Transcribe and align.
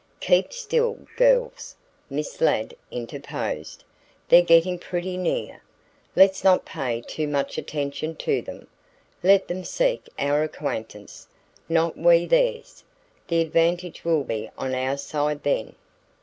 "Keep 0.19 0.51
still, 0.51 1.05
girls," 1.15 1.75
Miss 2.09 2.41
Ladd 2.41 2.75
interposed. 2.89 3.83
"They're 4.27 4.41
getting 4.41 4.79
pretty 4.79 5.15
near. 5.15 5.61
Let's 6.15 6.43
not 6.43 6.65
pay 6.65 7.01
too 7.01 7.27
much 7.27 7.59
attention 7.59 8.15
to 8.15 8.41
them. 8.41 8.65
Let 9.21 9.47
them 9.47 9.63
seek 9.63 10.09
our 10.17 10.41
acquaintance, 10.41 11.27
not 11.69 11.99
we 11.99 12.25
theirs. 12.25 12.83
The 13.27 13.41
advantage 13.41 14.03
will 14.03 14.23
be 14.23 14.49
on 14.57 14.73
our 14.73 14.97
side 14.97 15.43
then." 15.43 15.75